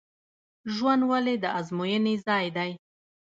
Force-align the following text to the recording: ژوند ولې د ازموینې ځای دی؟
ژوند 0.75 1.01
ولې 1.11 1.35
د 1.43 1.45
ازموینې 1.59 2.15
ځای 2.27 2.45
دی؟ 2.55 2.71